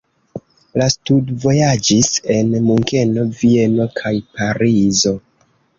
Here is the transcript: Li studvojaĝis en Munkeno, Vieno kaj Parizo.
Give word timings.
Li 0.81 0.87
studvojaĝis 0.93 2.09
en 2.39 2.57
Munkeno, 2.71 3.29
Vieno 3.43 3.91
kaj 4.03 4.17
Parizo. 4.41 5.19